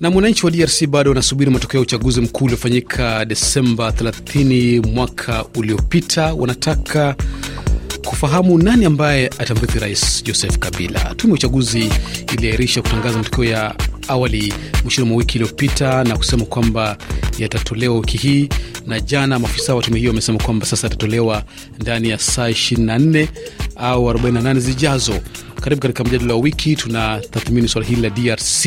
[0.00, 6.34] Na mwananchi wa DRC bado wanasubiri matokeo ya uchaguzi mkuu uliofanyika Desemba 30 mwaka uliopita.
[6.34, 7.16] Wanataka
[8.04, 11.14] kufahamu nani ambaye atamrithi Rais Joseph Kabila.
[11.16, 11.88] Tume ya uchaguzi
[12.34, 13.74] iliahirisha kutangaza matokeo ya
[14.08, 16.96] awali mwishoni mwa wiki iliyopita na kusema kwamba
[17.38, 18.48] yatatolewa wiki hii,
[18.86, 21.42] na jana maafisa wa tume hiyo wamesema kwamba sasa yatatolewa
[21.80, 23.28] ndani ya saa 24
[23.76, 25.14] au 48 zijazo.
[25.60, 28.66] Karibu katika mjadala wa wiki, tunatathmini swala hili la DRC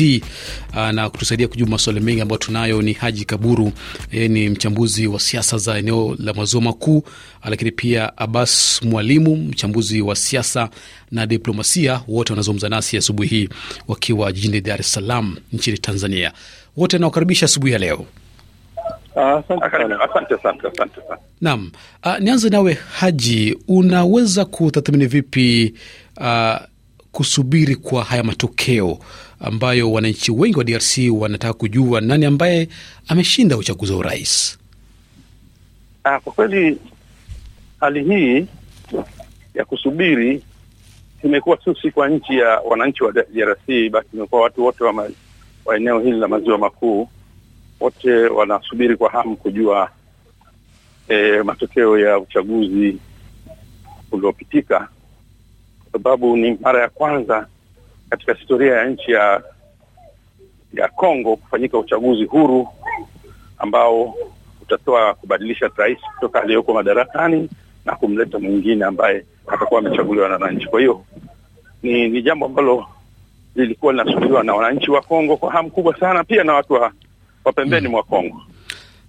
[0.92, 3.72] na kutusaidia kujibu maswali mengi ambayo tunayo ni Haji Kaburu.
[4.12, 7.02] Yeye ni mchambuzi wa siasa za eneo la maziwa makuu,
[7.44, 10.68] lakini pia Abbas Mwalimu, mchambuzi wa siasa
[11.10, 12.00] na diplomasia.
[12.08, 13.48] Wote wanazungumza nasi asubuhi hii
[13.88, 16.32] wakiwa jijini Dar es Salaam nchini Tanzania.
[16.76, 18.06] Wote nawakaribisha asubuhi ya leo.
[20.74, 21.18] Asante sana.
[21.40, 21.70] Naam,
[22.06, 25.74] uh, nianze nawe Haji, unaweza kutathmini vipi
[26.20, 26.56] uh,
[27.14, 28.98] kusubiri kwa haya matokeo
[29.40, 32.68] ambayo wananchi wengi wa DRC wanataka kujua nani ambaye
[33.08, 34.58] ameshinda uchaguzi wa urais?
[36.04, 36.78] Ah, kwa kweli
[37.80, 38.46] hali hii
[39.54, 40.42] ya kusubiri
[41.24, 45.10] imekuwa tu si kwa nchi ya wananchi wa DRC, basi imekuwa watu wote wa,
[45.64, 47.08] wa eneo hili la maziwa makuu
[47.80, 49.90] wote wanasubiri kwa hamu kujua
[51.08, 52.98] e, matokeo ya uchaguzi
[54.12, 54.88] uliopitika,
[55.94, 57.46] sababu ni mara ya kwanza
[58.10, 59.42] katika historia ya nchi ya
[60.72, 62.68] ya Kongo kufanyika uchaguzi huru
[63.58, 64.14] ambao
[64.62, 67.48] utatoa kubadilisha rais kutoka aliyoko madarakani
[67.84, 70.66] na kumleta mwingine ambaye atakuwa amechaguliwa na wananchi.
[70.66, 71.04] Kwa hiyo
[71.82, 72.86] ni, ni jambo ambalo
[73.54, 76.92] lilikuwa linasubiriwa na wananchi wa Kongo kwa hamu kubwa sana, pia na watu wa
[77.44, 78.40] wa pembeni mwa Kongo.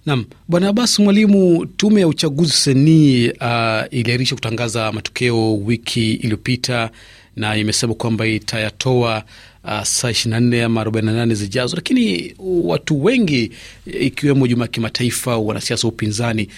[0.06, 6.90] Naam, Bwana Abbas Mwalimu, tume ya uchaguzi seni uh, iliahirisha kutangaza matokeo wiki iliyopita
[7.36, 9.22] na imesema kwamba itayatoa
[9.64, 12.34] uh, saa ishirini na nne ama arobaini na nane zijazo, lakini
[12.64, 13.50] watu wengi
[13.86, 16.48] ikiwemo jumuiya ya kimataifa, wanasiasa wa upinzani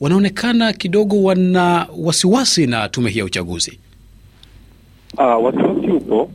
[0.00, 3.78] wanaonekana kidogo wana wasiwasi na tume hii ya uchaguzi.
[5.18, 6.30] Uh, wasiwasi upo,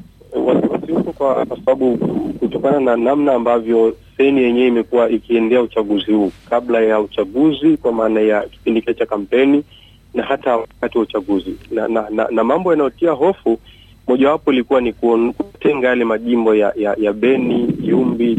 [0.46, 1.98] wasiwasi upo kwa sababu
[2.40, 8.22] kutokana na namna ambavyo seni yenyewe imekuwa ikiendea uchaguzi huu kabla ya uchaguzi, kwa maana
[8.22, 9.64] ya kipindi kile cha kampeni
[10.14, 13.60] na hata wakati wa uchaguzi na, na, na, na mambo yanayotia hofu
[14.08, 18.38] mojawapo ilikuwa ni kutenga yale majimbo ya, ya, ya Beni, Yumbi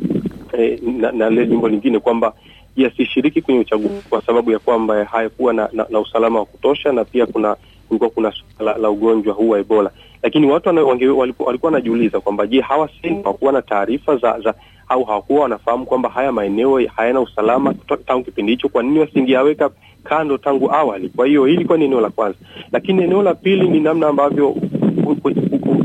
[0.53, 2.33] eh, na, na lile jimbo lingine kwamba
[2.77, 7.05] yasishiriki kwenye uchaguzi kwa sababu ya kwamba hayakuwa na, na, na usalama wa kutosha na
[7.05, 7.57] pia kuna
[7.89, 9.91] kulikuwa kuna suala la, la ugonjwa huu wa Ebola.
[10.23, 12.89] Lakini watu walikuwa wanajiuliza kwamba je, hawa
[13.25, 14.55] hawakuwa na taarifa za, za
[14.93, 17.75] au hawakuwa wanafahamu kwamba haya maeneo hayana usalama
[18.07, 18.69] tangu kipindi hicho?
[18.69, 19.71] Kwa nini wasingeyaweka
[20.05, 21.09] kando tangu awali?
[21.09, 22.39] Kwa hiyo hili ilikuwa ni eneo la kwanza,
[22.73, 24.57] lakini eneo la pili ni namna ambavyo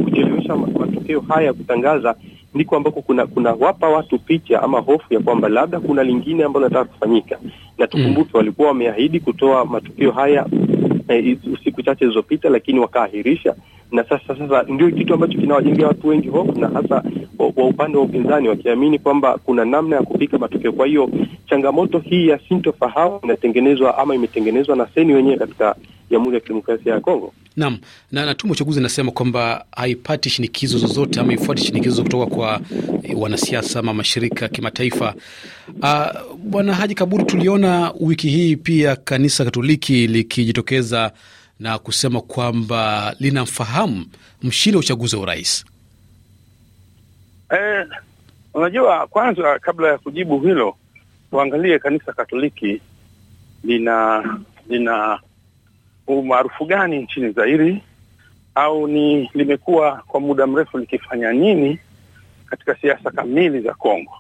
[0.04, 2.16] kuchelewesha matokeo haya ya kutangaza
[2.56, 6.86] ndiko ambako kuna kunawapa watu picha ama hofu ya kwamba labda kuna lingine ambalo nataka
[6.86, 7.40] kufanyika,
[7.78, 10.46] na tukumbuke, mm, walikuwa wameahidi kutoa matukio haya
[11.08, 13.56] eh, siku chache zilizopita, lakini wakaahirisha
[13.92, 17.04] na sasa sasa ndio kitu ambacho kinawajengea watu wengi hofu, na hasa
[17.40, 20.72] wa upande wa upinzani wakiamini kwamba kuna namna ya kupika matokeo.
[20.72, 21.10] Kwa hiyo
[21.50, 25.76] changamoto hii ya sintofahamu inatengenezwa ama imetengenezwa na seni wenyewe katika
[26.12, 27.34] Jamhuri ya Kidemokrasia ya Kongo.
[27.56, 27.78] Naam,
[28.12, 32.62] na, na tume uchaguzi inasema kwamba haipati shinikizo zozote ama ifuati shinikizo kutoka kwa
[33.16, 35.14] wanasiasa ama mashirika ya kimataifa.
[35.84, 41.12] Uh, Bwana Haji Kaburu, tuliona wiki hii pia kanisa Katoliki likijitokeza
[41.60, 44.06] na kusema kwamba linamfahamu
[44.44, 45.66] mshindi wa uchaguzi wa urais.
[47.50, 47.88] Eh,
[48.54, 50.76] unajua, kwanza kabla ya kujibu hilo,
[51.32, 52.82] tuangalie kanisa Katoliki
[53.64, 54.24] lina
[54.70, 55.20] lina
[56.08, 57.82] umaarufu gani nchini Zairi,
[58.56, 61.80] au ni limekuwa kwa muda mrefu likifanya nini
[62.46, 64.12] katika siasa kamili za Kongo.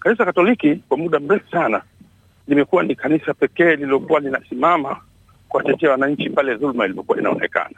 [0.00, 1.82] Kanisa Katoliki kwa muda mrefu sana
[2.48, 5.00] limekuwa ni kanisa pekee lililokuwa linasimama
[5.48, 7.74] kuwatetea wananchi pale dhuluma ilipokuwa inaonekana.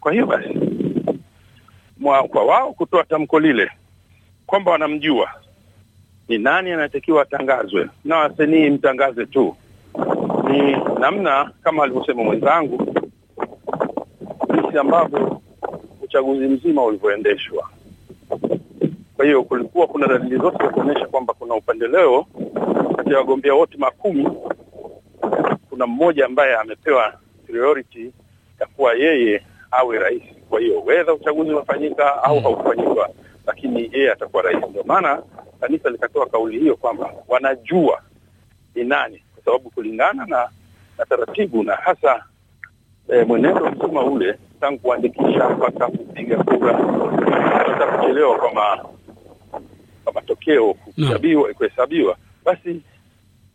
[0.00, 0.48] Kwa hiyo basi
[1.98, 3.70] mwa, kwa wao kutoa tamko lile
[4.46, 5.30] kwamba wanamjua
[6.28, 9.56] ni nani anatakiwa atangazwe na wasanii mtangaze tu,
[10.50, 12.94] ni namna kama alivyosema mwenzangu,
[14.54, 15.40] jinsi ambavyo
[16.02, 17.70] uchaguzi mzima ulivyoendeshwa.
[19.16, 22.26] Kwa hiyo kulikuwa kuna dalili zote za kuonyesha kwamba kuna upendeleo
[22.96, 24.28] kati ya wagombea wote makumi
[25.80, 27.14] kuna mmoja ambaye amepewa
[27.46, 28.12] priority
[28.60, 30.22] ya kuwa yeye awe rais.
[30.48, 33.08] Kwa hiyo wedha uchaguzi unafanyika au haukufanyika,
[33.46, 34.64] lakini yeye atakuwa rais.
[34.70, 35.22] Ndio maana
[35.60, 38.02] kanisa likatoa kauli hiyo kwamba wanajua
[38.74, 40.48] ni nani, kwa sababu kulingana na,
[40.98, 42.24] na taratibu na hasa
[43.08, 46.76] e, mwenendo mzima ule tangu kuandikisha mpaka kupiga kura
[47.52, 50.74] hata kuchelewa kwa matokeo
[51.54, 52.80] kuhesabiwa, basi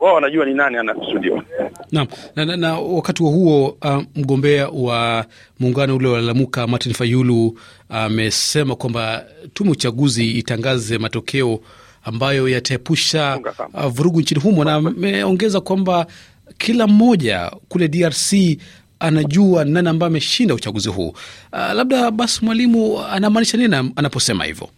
[0.06, 1.44] wao wanajua ni nani anakusudiwa.
[1.92, 5.26] Naam, na, na, na wakati wa huo uh, mgombea wa
[5.60, 7.60] muungano ule wa Lamuka Martin Fayulu
[7.90, 11.60] amesema uh, kwamba tume uchaguzi itangaze matokeo
[12.04, 13.40] ambayo yataepusha
[13.74, 16.08] uh, vurugu nchini humo, na ameongeza kwamba
[16.58, 18.34] kila mmoja kule DRC
[19.00, 21.10] anajua nani ambaye ameshinda uchaguzi huu.
[21.54, 24.70] Uh, labda basi mwalimu anamaanisha nini anaposema hivyo?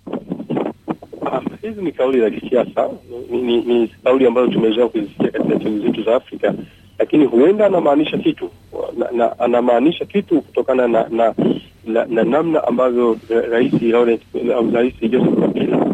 [1.68, 2.90] Hizi ni kauli za kisiasa,
[3.32, 6.54] ni, ni, ni kauli ambazo tumezoea kuzisikia katika timu zetu za Afrika,
[7.00, 8.50] lakini huenda anamaanisha kitu.
[8.98, 11.34] Na, na, anamaanisha kitu kutokana na na,
[11.86, 13.18] na, na namna ambavyo
[13.52, 13.74] rais
[14.74, 15.86] rais Joseph Kabila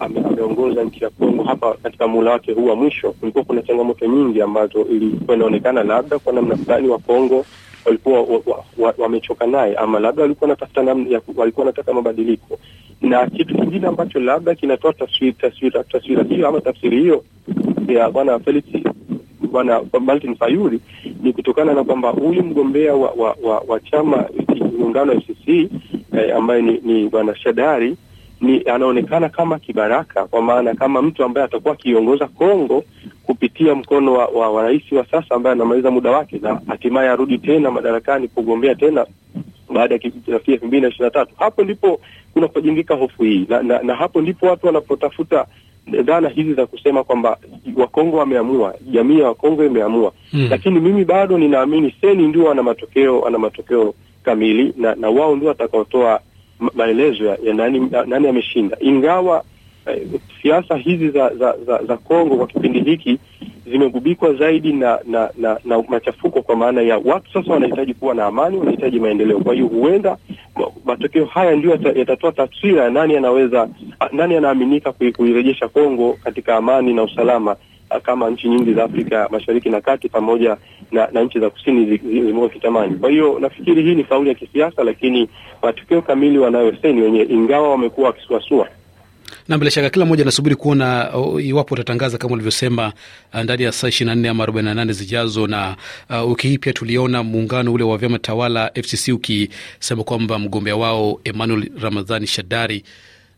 [0.00, 3.12] ameongoza nchi ya Kongo hapa katika muhula wake huu wa mwisho.
[3.12, 7.44] Kulikuwa kuna changamoto nyingi ambazo ilikuwa inaonekana labda kwa namna fulani wa Kongo
[7.84, 8.20] walikuwa
[8.98, 12.58] wamechoka wa, wa, wa naye ama labda walikuwa wanatafuta namna, walikuwa wanataka mabadiliko
[13.00, 17.24] na kitu kingine ambacho labda kinatoa taswira taswira taswira hiyo ama tafsiri hiyo
[17.88, 18.64] ya bwana Felix
[19.50, 20.80] bwana Martin Fayuli
[21.22, 24.24] ni kutokana na kwamba huyu mgombea wa, wa, wa, wa chama
[24.78, 27.96] muungano wa FCC eh, ambaye ni, ni bwana Shadari
[28.40, 32.84] ni anaonekana kama kibaraka, kwa maana kama mtu ambaye atakuwa akiongoza Kongo
[33.26, 37.38] kupitia mkono wa, wa, wa rais wa sasa ambaye anamaliza muda wake na hatimaye arudi
[37.38, 39.06] tena madarakani kugombea tena
[39.74, 40.00] baada ya
[40.46, 41.32] elfu mbili na ishirini na tatu.
[41.38, 42.00] Hapo ndipo
[42.34, 45.46] kunapojengeka hofu hii na, na, na hapo ndipo watu wanapotafuta
[45.86, 47.38] dhana hizi za kusema kwamba
[47.76, 50.46] Wakongo wameamua, jamii ya Wakongo imeamua hmm.
[50.50, 55.48] Lakini mimi bado ninaamini seni ndio wana matokeo, wana matokeo kamili na, na wao ndio
[55.48, 56.20] watakaotoa
[56.74, 59.44] maelezo ya, nani, nani ameshinda, ingawa
[60.42, 63.18] siasa hizi za, za, za, za Kongo kwa kipindi hiki
[63.70, 68.26] zimegubikwa zaidi na na, na na machafuko, kwa maana ya watu sasa wanahitaji kuwa na
[68.26, 69.38] amani, wanahitaji maendeleo.
[69.40, 70.16] Kwa hiyo huenda
[70.84, 73.68] matokeo haya ndio yatatoa taswira ya nani anaweza,
[74.12, 77.56] nani anaaminika kuirejesha Kongo katika amani na usalama
[78.02, 80.56] kama nchi nyingi za Afrika Mashariki na Kati pamoja
[80.92, 82.94] na, na nchi za kusini zimekuwa kitamani.
[82.94, 85.28] Kwa hiyo nafikiri hii ni kauli ya kisiasa, lakini
[85.62, 88.68] matokeo kamili wanayo wenyewe, ingawa wamekuwa wakisuasua
[89.48, 92.92] na bila shaka kila mmoja anasubiri kuona uh, iwapo utatangaza kama ulivyosema
[93.34, 95.46] uh, ndani ya saa ishirini na nne ama arobaini na nane zijazo.
[95.46, 95.76] Na
[96.10, 101.20] uh, wiki hii pia tuliona muungano ule wa vyama tawala FCC ukisema kwamba mgombea wao
[101.24, 102.84] Emmanuel Ramadhani Shadari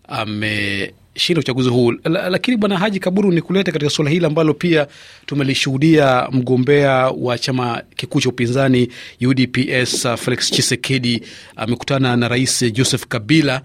[0.09, 1.93] ameshinda uchaguzi huu.
[2.05, 4.87] Lakini bwana Haji Kaburu, ni kuleta katika suala hili ambalo pia
[5.27, 8.89] tumelishuhudia mgombea wa chama kikuu cha upinzani
[9.27, 11.23] UDPS uh, Felix Chisekedi
[11.57, 13.63] amekutana na Rais Joseph Kabila.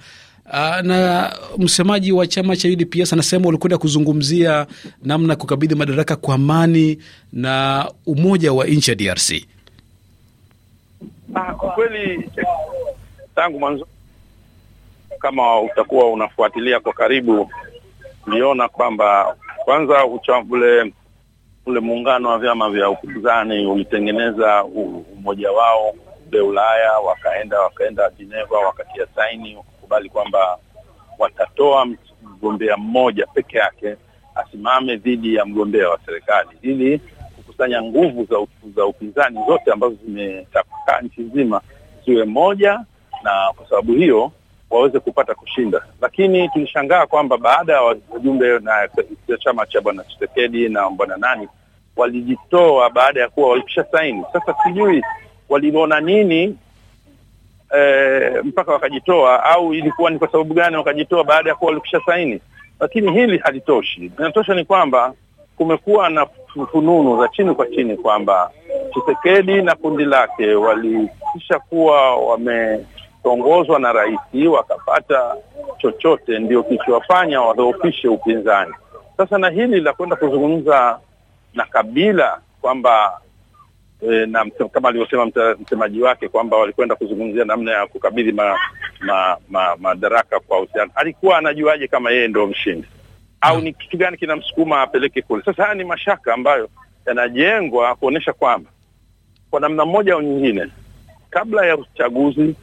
[0.53, 4.67] Uh, na msemaji wa chama cha UDPS anasema walikwenda kuzungumzia
[5.03, 6.97] namna kukabidhi madaraka kwa amani
[7.33, 9.31] na umoja wa nchi ya DRC.
[11.35, 12.29] Ah, kwa kweli
[13.35, 13.88] tangu mwanzo,
[15.19, 17.49] kama utakuwa unafuatilia kwa karibu,
[18.27, 19.35] uliona kwamba
[19.65, 20.05] kwanza
[20.49, 20.94] ule
[21.65, 25.94] ule muungano wa vyama vya upinzani ulitengeneza umoja wao
[26.29, 30.57] kule Ulaya, wakaenda wakaenda Geneva, wakatia saini kubali kwamba
[31.19, 31.87] watatoa
[32.23, 33.95] mgombea mmoja peke yake
[34.35, 37.01] asimame dhidi ya mgombea wa serikali ili
[37.35, 38.35] kukusanya nguvu za,
[38.75, 41.61] za upinzani zote ambazo zimetapakaa nchi nzima
[42.05, 42.79] ziwe moja,
[43.23, 44.31] na kwa sababu hiyo
[44.69, 45.81] waweze kupata kushinda.
[46.01, 48.89] Lakini tulishangaa kwamba baada ya wajumbe na
[49.39, 51.47] chama cha bwana Chisekedi na bwana nani
[51.95, 54.23] walijitoa baada ya kuwa walikisha saini.
[54.33, 55.03] Sasa sijui
[55.49, 56.57] waliona nini
[57.76, 62.42] E, mpaka wakajitoa au ilikuwa ni kwa sababu gani wakajitoa baada ya kuwa walikisha saini?
[62.80, 64.12] Lakini hili halitoshi.
[64.19, 65.14] Inatosha ni kwamba
[65.57, 66.26] kumekuwa na
[66.71, 68.52] fununu za chini kwa chini kwamba
[68.92, 74.19] Tshisekedi na kundi lake walikisha kuwa wameongozwa na rais
[74.52, 75.36] wakapata
[75.78, 78.74] chochote, ndio kilichowafanya wadhoofishe upinzani.
[79.18, 81.00] Sasa na hili la kwenda kuzungumza
[81.54, 83.21] na Kabila kwamba
[84.01, 89.95] E, na kama alivyosema msemaji wake kwamba walikwenda kuzungumzia namna ya kukabidhi madaraka ma, ma,
[89.95, 92.87] ma kwa husiana Alikuwa anajuaje kama yeye ndo mshindi
[93.42, 95.44] au ni kitu gani kinamsukuma apeleke kule?
[95.44, 96.69] Sasa haya ni mashaka ambayo
[97.06, 98.69] yanajengwa kuonyesha kwamba
[99.49, 100.68] kwa namna moja au nyingine,
[101.30, 102.56] kabla ya uchaguzi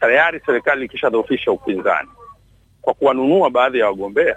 [0.00, 2.08] tayari serikali ikishadhoofisha upinzani
[2.82, 4.36] kwa kuwanunua baadhi ya wagombea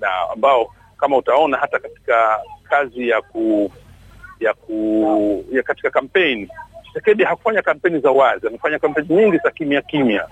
[0.00, 3.72] na ambao kama utaona hata katika kazi ya ku
[4.40, 6.48] ya ku ya katika kampeni
[6.88, 10.26] Chisekedi hakufanya kampeni za wazi, amefanya kampeni nyingi za kimya kimya.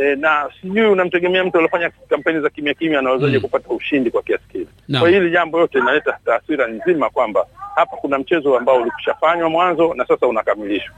[0.00, 3.42] E, na sijui unamtegemea mtu aliofanya kampeni za kimya kimya anawezaje mm.
[3.42, 5.00] kupata ushindi kwa kiasi kile no.
[5.00, 10.06] Kwa hili jambo yote inaleta taswira nzima kwamba hapa kuna mchezo ambao ulikushafanywa mwanzo na
[10.06, 10.94] sasa unakamilishwa.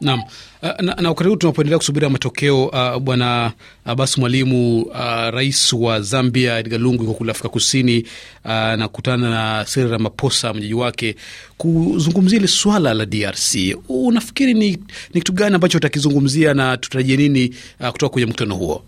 [0.00, 0.22] Naam,
[0.62, 3.52] na, na wakati huu tunapoendelea kusubiria matokeo uh, bwana
[3.84, 4.94] Abbas Mwalimu, uh,
[5.30, 8.04] rais wa Zambia Edgar Lungu yuko kule Afrika Kusini
[8.44, 11.16] uh, na kutana na Cyril Ramaphosa mwenyeji wake
[11.56, 13.54] kuzungumzia ile swala la DRC.
[13.88, 14.70] Unafikiri ni,
[15.14, 18.82] ni kitu gani ambacho utakizungumzia na tutarajie nini uh, kutoka kwenye mkutano huo?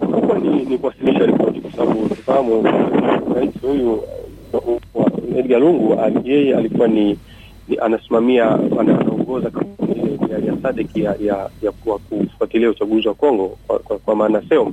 [0.00, 2.62] kubwa uh, ni, ni kuwasilisha ripoti kwa sababu tufahamu
[3.34, 4.02] rais huyu
[5.38, 7.18] Edgar Lungu yeye alikuwa ni
[7.78, 8.50] anasimamia
[8.80, 13.98] anaongoza kampuni ya, ya SADC ya, ya, ya kwa kufuatilia uchaguzi wa Kongo kwa, kwa,
[13.98, 14.72] kwa maana SEOM.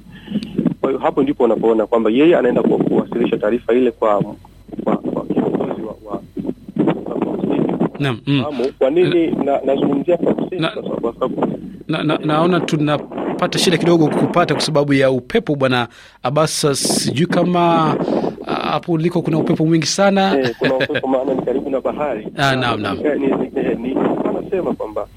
[0.81, 4.23] Kwa hiyo hapo ndipo unapoona kwamba yeye anaenda kwa kuwasilisha taarifa ile kwa
[4.83, 6.21] kwa, kwa kiongozi wa, wa
[7.99, 8.45] Naam, mm.
[8.79, 10.69] Kwa nini na nazungumzia Afrika Kusini Na-
[11.01, 11.47] kwa sababu
[11.87, 15.87] na, na, naona tunapata shida kidogo kupata kwa sababu ya upepo bwana
[16.23, 16.75] Abasa.
[16.75, 17.95] Sijui kama
[18.67, 22.27] hapo uliko kuna upepo mwingi sana Eh, kuna upepo maana ni karibu na bahari.
[22.37, 22.97] Ah, naam, naam.
[22.97, 23.97] Ni- ni-
[24.29, 25.07] Anasema kwamba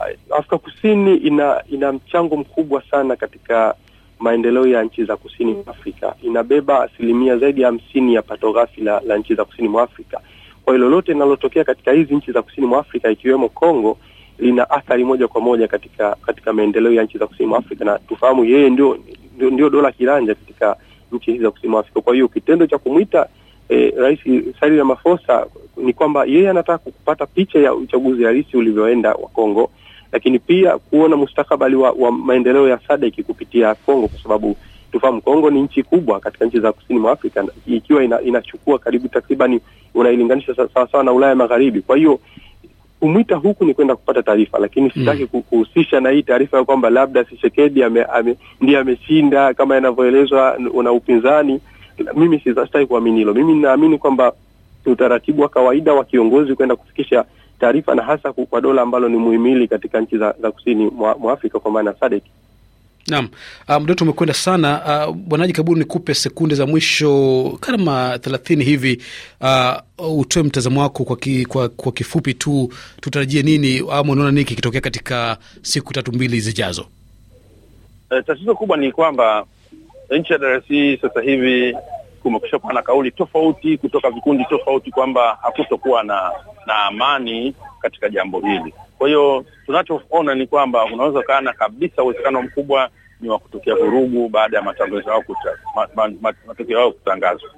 [0.00, 3.74] ah, Afrika Kusini ina ina mchango mkubwa sana katika
[4.18, 6.14] maendeleo ya nchi za kusini mwa Afrika.
[6.22, 10.20] Inabeba asilimia zaidi ya hamsini ya pato ghafi la, la nchi za kusini mwa Afrika.
[10.64, 13.98] Kwa hiyo lolote linalotokea katika hizi nchi za kusini mwa Afrika ikiwemo Kongo
[14.38, 17.98] lina athari moja kwa moja katika katika maendeleo ya nchi za kusini mwa Afrika, na
[17.98, 18.98] tufahamu yeye ndio,
[19.36, 20.76] ndio, ndio dola kiranja katika
[21.12, 22.00] nchi hizi za kusini Afrika.
[22.00, 23.26] Kwa hiyo kitendo cha kumwita
[23.68, 24.20] eh, Rais
[24.60, 25.46] Cyril Ramaphosa
[25.76, 29.70] ni kwamba yeye anataka kupata picha ya uchaguzi halisi ulivyoenda wa Kongo,
[30.12, 34.56] lakini pia kuona mustakabali wa, wa maendeleo ya SADC kupitia Kongo, kwa sababu
[34.92, 39.08] tufahamu Kongo ni nchi kubwa katika nchi za kusini mwa Afrika, ikiwa ina, inachukua karibu
[39.08, 39.60] takribani
[39.94, 41.80] unailinganisha sawasawa na Ulaya Magharibi.
[41.80, 42.20] Kwa hiyo
[43.04, 45.42] kumwita huku ni kwenda kupata taarifa, lakini sitaki mm.
[45.42, 50.82] kuhusisha na hii taarifa ya kwamba labda Tshisekedi ame, ame, ndiye ameshinda kama inavyoelezwa n-
[50.82, 51.60] na upinzani.
[52.16, 53.34] Mimi sitaki kuamini hilo.
[53.34, 54.32] Mimi ninaamini kwamba
[54.86, 57.24] ni utaratibu wa kawaida wa kiongozi kwenda kufikisha
[57.60, 61.32] taarifa, na hasa kwa dola ambalo ni muhimili katika nchi za, za kusini mwa, mwa
[61.32, 62.22] Afrika kwa maana ya SADC.
[63.08, 63.28] Naam,
[63.68, 64.82] uh, muda wetu umekwenda sana.
[65.08, 69.02] Uh, Bwanaji Kaburu, nikupe sekunde za mwisho kama thelathini hivi,
[69.40, 72.72] uh, utoe mtazamo wako kwa, ki, kwa, kwa kifupi tu.
[73.00, 76.86] Tutarajie nini ama unaona nini kikitokea katika siku tatu mbili zijazo?
[78.10, 79.44] E, tatizo kubwa ni kwamba
[80.10, 81.76] nchi ya DRC sasa hivi
[82.22, 86.30] kumekusha kuwa na kauli tofauti kutoka vikundi tofauti kwamba hakutokuwa na
[86.66, 88.74] na amani katika jambo hili.
[89.04, 92.88] Kwa hiyo tunachoona ni kwamba unaweza kana kabisa uwezekano mkubwa
[93.20, 95.24] ni wa kutokea vurugu baada ya matangazo yao
[96.46, 97.50] matokeo yao kutangazwa.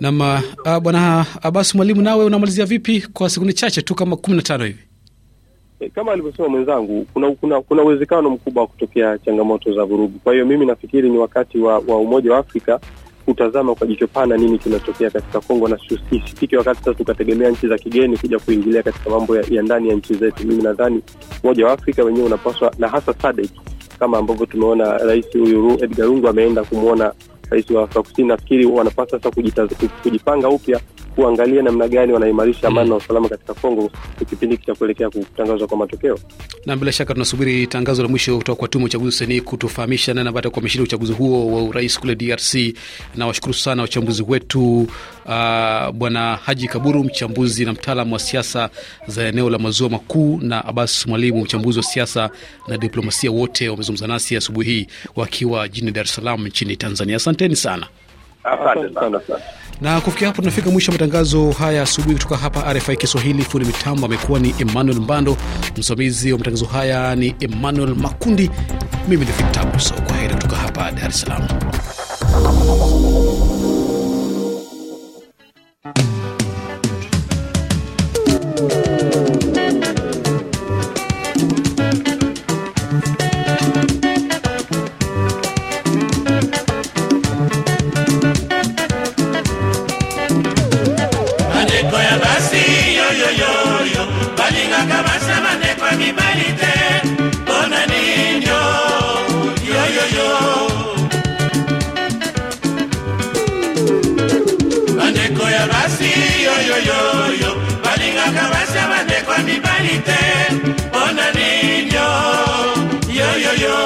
[0.00, 4.42] Nam uh, bwana Abbas Mwalimu, nawe unamalizia vipi kwa sekunde chache tu kama kumi na
[4.42, 4.82] tano hivi?
[5.80, 10.18] E, kama alivyosema mwenzangu, kuna kuna kuna uwezekano mkubwa wa kutokea changamoto za vurugu.
[10.18, 12.80] Kwa hiyo mimi nafikiri ni wakati wa, wa Umoja wa Afrika
[13.24, 15.78] kutazama kwa jicho pana nini kinatokea katika Kongo, na
[16.10, 19.94] sifike wakati sasa tukategemea nchi za kigeni kuja kuingilia katika mambo ya, ya ndani ya
[19.94, 20.46] nchi zetu.
[20.46, 21.02] Mimi nadhani
[21.42, 23.50] Umoja wa Afrika wenyewe unapaswa, na hasa SADC
[23.98, 27.12] kama ambavyo tumeona rais huyu Edgar Lungu ameenda kumwona
[27.50, 28.28] rais wa Afrika Kusini.
[28.28, 29.42] Nafikiri wanapaswa sasa
[30.02, 30.80] kujipanga upya
[31.14, 33.90] kuangalia namna gani wanaimarisha amani na usalama katika Kongo
[34.30, 36.18] kipindi cha kuelekea kutangazwa kwa matokeo.
[36.66, 40.50] na bila shaka tunasubiri tangazo la mwisho kutoka kwa tume uchaguzi seni kutufahamisha nani ambaye
[40.56, 42.54] ameshinda uchaguzi huo wa urais kule DRC.
[43.16, 44.80] Na washukuru sana wachambuzi wetu,
[45.26, 48.70] uh, bwana Haji Kaburu, mchambuzi na mtaalamu wa siasa
[49.06, 52.30] za eneo la maziwa makuu, na Abbas Mwalimu, mchambuzi wa siasa
[52.68, 53.30] na diplomasia.
[53.30, 57.16] Wote wamezungumza nasi asubuhi hii wakiwa jijini Dar es Salaam nchini Tanzania.
[57.16, 57.86] Asanteni sana.
[58.44, 59.20] Asante sana.
[59.80, 63.42] Na kufikia hapo tunafika mwisho matangazo haya asubuhi kutoka hapa RFI Kiswahili.
[63.42, 65.36] Fundi mitambo amekuwa ni Emmanuel Mbando,
[65.76, 68.50] msimamizi wa matangazo haya ni Emmanuel Makundi,
[69.08, 69.94] mimi ni Victor Abuso.
[69.94, 71.48] Kwa heri kutoka hapa Dar es Salaam.
[109.54, 110.20] Mibali te
[110.54, 112.08] mpona ninyo
[113.18, 113.78] yoyoyo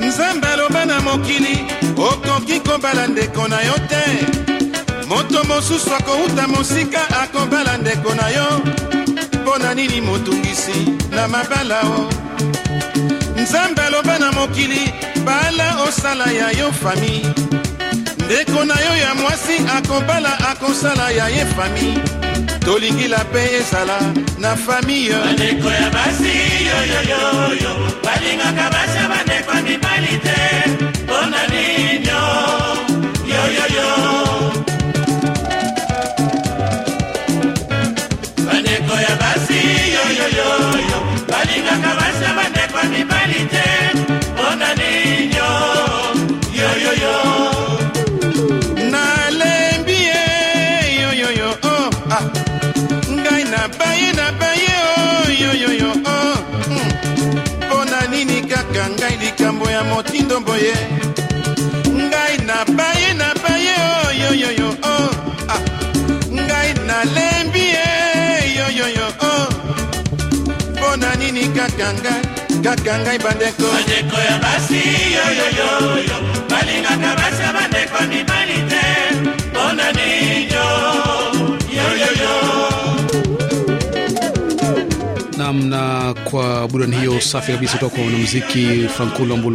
[0.00, 1.58] nzambe aloba na mokili
[1.96, 4.26] okoki kobala ndeko na yo te.
[5.08, 8.60] Moto mosusu akouta mosika akobala ndeko na yo.
[9.42, 12.08] Mpo na nini motungisi na mabala o?
[13.42, 14.92] Nzambe aloba na mokili
[15.24, 17.26] bala osala ya yo fami
[18.24, 21.98] ndeko na yo ya mwasi akobala akosala ya ye fami
[22.66, 23.98] tolingila mpe ezala
[24.38, 25.14] na famille.
[25.24, 26.32] Bandeko ya basi
[26.68, 27.72] yoyoyoyo
[28.04, 30.38] balingaka basi ya bandeko ya mibali te.
[31.04, 32.22] Mpona ninyo
[33.32, 33.88] yoyoyo
[38.46, 39.60] bandeko ya basi
[39.96, 40.98] yoyoyoyo
[41.30, 43.66] balingaka basi ya bandeko ya mibali te.
[44.34, 45.35] Mpona ninyo
[53.66, 56.36] nabaye nabaye oh, yoyoyo oh,
[56.70, 56.90] mm.
[57.66, 60.74] mpo na nini kaka ngai likambo ya motindo boye
[61.90, 65.10] ngai nabaye nabaye oh, yoyoyo oh,
[65.48, 65.60] ah.
[66.30, 67.86] ngai nalembi ye
[68.58, 69.48] yoyoyo oh.
[70.72, 72.22] mpo na nini kaka ngai
[72.62, 73.66] kaka ngai bandeko?
[73.66, 74.82] Bandeko ya basi
[75.16, 76.16] yoyoyoyo
[76.50, 78.84] balingaka basi ya bandeko mibali te
[79.50, 81.05] mpona ninyo
[85.46, 89.50] nam na kwa burudani hiyo safi kabisa kutoka kwa mwanamuziki franco luambo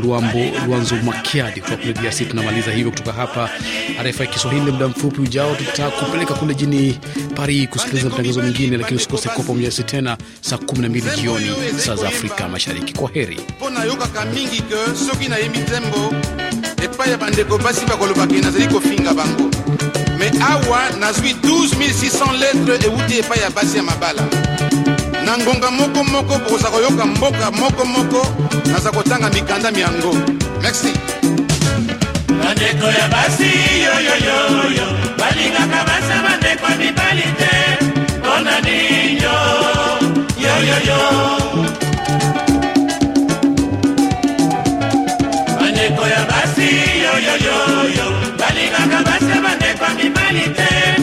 [0.65, 3.49] luanzo makiadi kutoka kule drc tunamaliza hivyo kutoka hapa
[4.03, 4.71] rfi kiswahili.
[4.71, 6.99] Muda mfupi ujao tutakupeleka kule jini
[7.35, 12.07] paris kusikiliza matangazo mengine lakini usikose kuwa pamoja nasi tena saa 12 jioni saa za
[12.07, 12.93] afrika mashariki.
[12.93, 13.37] Kwa heri.
[20.19, 24.21] Me awa nazwi 12600 lettre euti epai ya basi ya mabala
[25.31, 28.21] na ngonga mokomoko bokoza koyoka mboka mokomoko
[28.65, 30.11] naza kotanga mikanda miango.
[30.61, 30.91] Merci.
[32.43, 33.51] Bandeko ya basi
[33.85, 34.87] yoyoyoyo
[35.19, 37.53] balingaka basa bandeko mibali te.
[38.19, 39.37] Mpona ninyo
[40.43, 40.99] yoyoyo
[45.59, 46.69] bandeko ya basi
[47.05, 48.07] yoyoyoyo
[48.39, 51.00] balingaka basa bandeko mibali te.